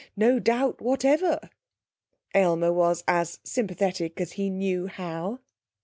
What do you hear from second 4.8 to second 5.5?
how.